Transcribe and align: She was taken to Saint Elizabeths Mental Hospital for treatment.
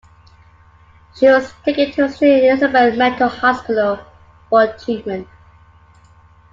She 1.15 1.27
was 1.27 1.53
taken 1.63 1.91
to 1.91 2.09
Saint 2.09 2.43
Elizabeths 2.43 2.97
Mental 2.97 3.29
Hospital 3.29 3.99
for 4.49 4.65
treatment. 4.75 5.27